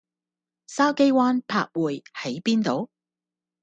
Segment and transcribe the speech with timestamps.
[0.67, 2.89] 筲箕灣柏匯喺邊度？